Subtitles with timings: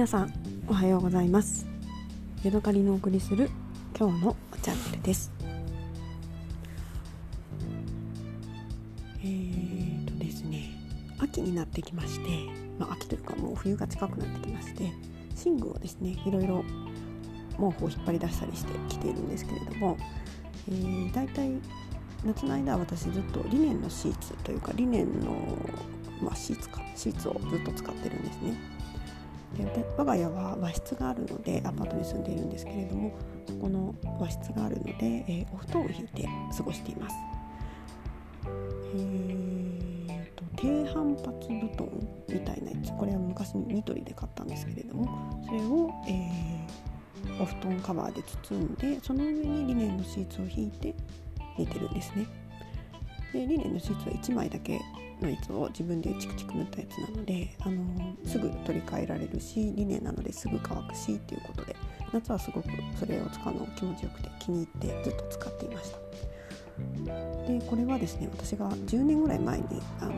[0.00, 0.32] 皆さん
[0.66, 1.66] おはようございます。
[2.42, 3.50] ヤドカリのお送りする
[3.94, 5.30] 今日のチャンネルです。
[9.22, 10.70] えーとですね
[11.18, 12.30] 秋になってきまして、
[12.78, 14.90] まあ、秋というかもう冬が近くなってきまして
[15.44, 16.64] 寝具をですねいろいろ
[17.58, 19.98] 毛布を引っ張り出したりしてきているんですけれども、
[20.66, 21.50] えー、だいたい
[22.24, 25.58] 夏の間は私ずっとリネンのシーツというかリネンの、
[26.22, 28.80] まあ、シーツかシーツをずっと使ってるんですね。
[29.96, 33.12] 我が家は和室があるのでアパートに住んでいるんですけれども
[33.46, 37.16] そこの和室があるので、えー、お布団を引いて過ごしています。
[38.94, 41.88] えーと、低反発布団
[42.28, 50.94] みたいなやつこれは昔ニトリで買ったんですけれどもそれを、えー、お布団カバーで包んでその上にリネンのシーツを引いて
[51.58, 52.26] 寝てるんですね。
[53.32, 54.80] でリネンのシーツは1枚だけ
[55.20, 57.82] のやつを自分でチクチク塗ったやつなので、あの
[58.24, 61.76] すぐ取り替えられるしリネンなのですぐ乾くしっていうことで
[62.12, 62.68] 夏はすごく
[62.98, 65.98] それを使うの気持ちよくて気に入ってずっと使っていました。
[67.46, 69.66] でこれはですね私が10年ぐらい前に
[70.00, 70.14] あの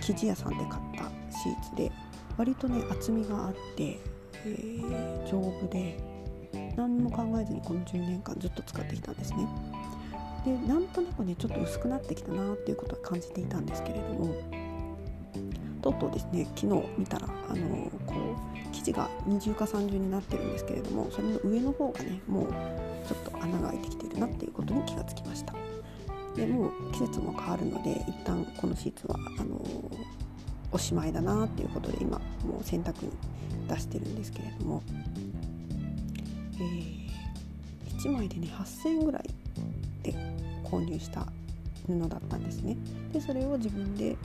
[0.00, 1.04] 生地屋さんで買った
[1.36, 1.90] シーツで
[2.36, 3.98] 割とね厚みがあって、
[4.44, 5.98] えー、丈夫で
[6.76, 9.46] 何も考えずにこの10年間ずっと使ってきたんですね。
[10.44, 14.34] でなんとなくねちょっと薄くなってきたなっていうことは感じていたんですけれども
[15.80, 22.46] とうとうですね昨日見たらあのこう生地が二重か三重になってるんですけれどもそれの上の方がねもう
[23.06, 25.54] ちょっと穴が開いてきてるなっていうことに気がつきました。
[26.36, 29.60] でもう季節も変わるので一旦このシーツはあの
[30.70, 33.12] おしまいだなっていうことで今もう洗濯に
[33.68, 34.82] 出してるんですけれども、
[36.54, 39.24] えー、1枚でね8000円ぐらい
[40.02, 40.14] で
[40.64, 41.26] 購入した
[41.86, 42.76] 布だったんですね。
[43.12, 44.16] でそれを自分で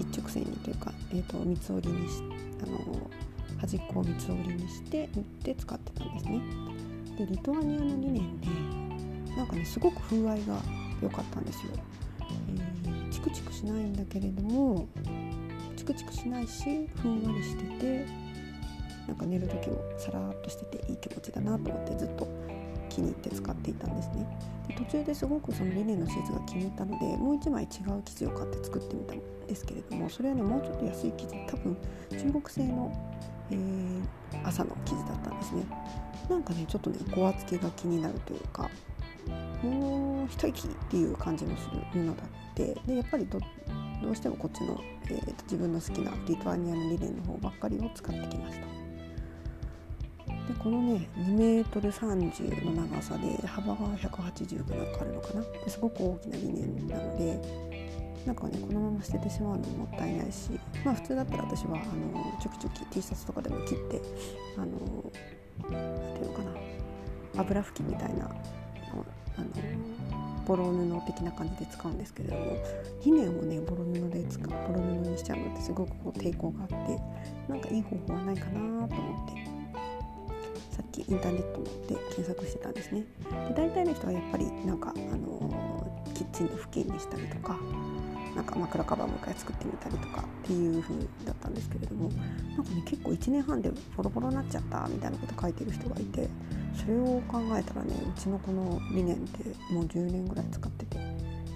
[0.00, 2.22] 一直線にというか、えーと、三つ折りにし
[2.62, 3.10] あの
[3.58, 6.40] 端っこを三つ折りにして縫って使ってたんですね。
[7.18, 8.48] でリトアニアの2年で
[9.36, 10.60] なんかねすごく風合いが
[11.00, 11.72] 良かったんですよ、
[12.20, 14.88] えー、チクチクしないんだけれども
[15.76, 18.06] チクチクしないしふんわりしてて
[19.06, 22.26] なんか寝る時もさらっとしてていい気持ちだなと思ってずっと
[22.94, 24.26] 気に入って使っていたんですね
[24.68, 31.76] で途中ですごくそのリネンのシーツが気に入ったのでもう1枚違う生地を買って作ってみたんですけれどもそれはねもうちょっと安い生地多分
[32.10, 33.16] 中国製の、
[33.50, 34.02] えー、
[34.44, 35.64] 朝の生地だったんですね
[36.30, 38.70] なんかねちょっとねごわつきが気になるというか
[39.62, 42.16] もう一息っていう感じのする布だっ
[42.54, 43.40] てでやっぱりど
[44.02, 48.83] どうしてもこっちの、えーと自分の好きなリトアニアのリネンの方ばっかりを使ってきました。
[50.48, 55.40] でこのね2メートル30の長さで幅が180ぐらいあるのかな。
[55.42, 57.40] ですごく大きな理念なので
[58.26, 60.50] なんかねこのまま捨ててしまうのももったいないし
[60.84, 64.00] まあ普通だったら私はあのちょきちょき T シャツとかでも切って
[64.56, 65.12] あの
[65.70, 66.74] 何ていうのかな。
[67.36, 68.26] 油拭きみたいな
[69.36, 69.48] あの
[70.46, 72.42] ボロ布的な感じで使うんですけれども
[73.02, 77.00] 2年をねボロ布で使うボロ布にしちゃうのってすごくこう抵抗があって
[77.48, 79.53] なんかいい方法はないかなと思って。
[80.74, 83.04] さっきインターネットで検索してたんですね
[83.48, 87.56] で大体の人はやっぱりなんか、あのー、キッチンの付近にしたりとか
[88.34, 96.28] なんか枕カバーもう一回作ってみたりとかっていう風だったんですけれどもなんかね結構1年半でボロボロになっちゃったみたいなこと書いてる人がいて
[96.74, 100.98] それを考えたらねうちのこの理念ってもう10年ぐらい使ってて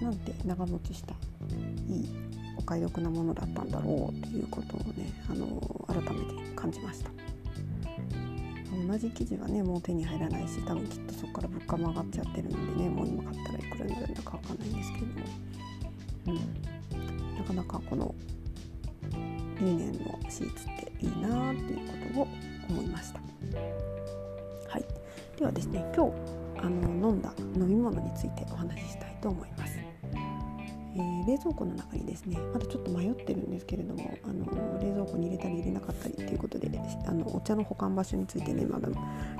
[0.00, 1.14] なんて長持ちした
[1.88, 2.08] いい
[2.58, 7.10] お買い得なものだったんだろうっていうことをね、あのー、改めて感じました。
[8.72, 15.12] 同じ生地はねもう手に入らないし多分きっとそこから物価も上がっちゃってるのでねもう今買ったらいくらになるのか分かんないんですけども、
[16.26, 18.14] うん、なかなかこの
[19.58, 22.28] 2年のシーツっていいなっていうことを
[22.70, 23.20] 思いました。
[24.68, 24.84] はい、
[25.36, 26.12] ではですね今日
[26.58, 29.81] あの飲んだ飲み物についてお話ししたいと思います。
[30.94, 34.44] えー、冷蔵庫の中にですねまだちょっと迷ってるんですけれどもあの
[34.80, 36.70] 冷蔵庫に入れたり入れなかったりということで
[37.06, 38.88] あのお茶の保管場所についてねまだ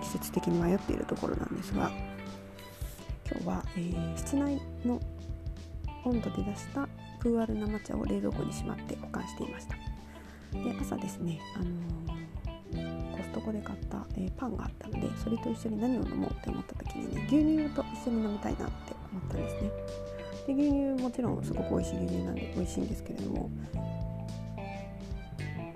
[0.00, 1.90] 季節的に迷っているところなんですが
[3.30, 5.00] 今日は、えー、室内の
[6.04, 6.88] 温度で出した
[7.20, 9.76] プーアル生茶を冷蔵庫にしまって保管していました。
[10.52, 19.70] で朝ですね、あのー、コストコで買った、えー、パンがあったのでそれと一緒に何を飲もうって思った時にね牛乳と一緒に飲みたいなって思ったんですね。
[20.54, 23.50] で牛乳もちろんすごく美味しい牛乳なんで美味しいんですけれども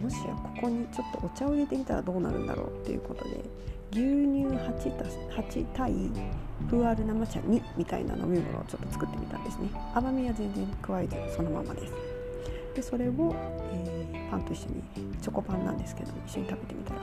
[0.00, 3.40] もしやここにちょっとお茶を入れてみたらどうなるんだろうっていうことで
[3.92, 4.98] 牛乳 8,
[5.30, 5.92] 8対
[6.68, 9.70] プーアール生茶2みたいな飲み物をちょっと作ってみたんですね。
[9.94, 11.92] 甘みは全然加えずそのままです。
[12.74, 13.34] でそれを、
[13.72, 14.82] えー、パンと一緒に
[15.22, 17.00] チョコパンなんですけど一緒に食べてみたら。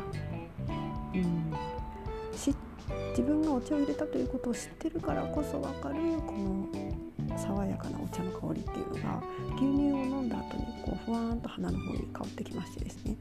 [1.16, 2.38] うん。
[2.38, 2.54] し
[3.10, 5.96] 自分がお茶を入れたということを知ってるからこそ分かる
[6.28, 6.68] この
[7.38, 9.24] 爽やかなお茶の香りっていうのが
[9.56, 13.16] 牛乳を飲んだ後にこうふわーんと鼻の方に香ってきましてですね。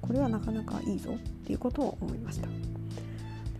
[0.00, 2.48] これはなかなかいいぞっていうことを思いました。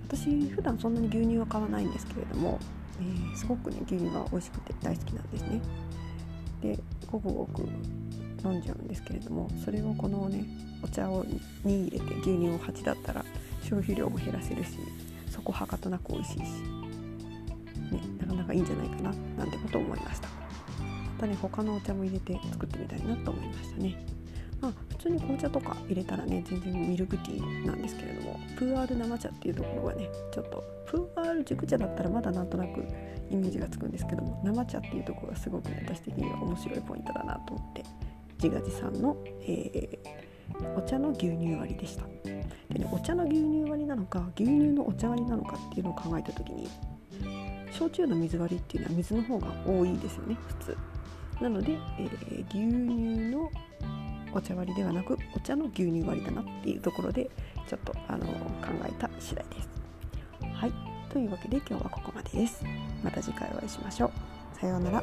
[0.09, 2.59] 私普段そんなに牛乳は買わないんですけれども、
[3.01, 5.61] えー、すごくね牛乳が美味しくて大好きなんですね。
[6.61, 6.79] で
[7.11, 7.69] ごくごく
[8.45, 10.45] 飲んじゃうんですけれどもそれをこのね
[10.83, 11.25] お茶を
[11.65, 13.25] に入れて牛乳を8だったら
[13.63, 14.79] 消費量も減らせるし
[15.31, 16.45] そこはかとなく美味しいし、
[17.91, 20.29] ね、なかなかいいんじゃないかななんてことを思いました。
[20.29, 20.35] ま
[21.21, 23.97] たね他のお茶も入れて作ってみたいなと思いましたね。
[24.61, 32.85] まあ普通に紅茶とか入れたらね全然ミルクティーなんですけれどもプーアール生茶っていうところがねちょっとプーアール熟茶だったらまだなんとなく
[33.31, 37.85] イメージがつくんですけども生茶っていうところがすごくね私的には面白いポイントだなと思って
[38.43, 42.05] 自画自賛の、えー、お茶の牛乳割りでした。
[42.25, 46.69] でねお茶の牛乳割りなのか牛乳のお茶割りなのかっていうのを考えた時に
[47.73, 50.77] 焼酎の水割りっていうのは水の方が多いですよね普通。
[51.41, 52.61] なので、えー、牛乳
[53.31, 53.51] の
[54.33, 57.31] お茶割りではなくお茶の牛乳割りだなっていうところで
[57.69, 58.33] ちょっとあの考
[58.87, 59.69] えた次第です。
[60.55, 60.73] はい。
[61.11, 62.63] というわけで今日はここまでです。
[63.03, 64.61] また次回お会いしましょう。
[64.61, 65.03] さようなら。